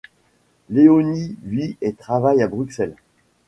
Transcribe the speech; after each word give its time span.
Léonie 0.71 1.37
vit 1.43 1.77
et 1.83 1.93
travaille 1.93 2.41
à 2.41 2.47
Bruxelles. 2.47 2.95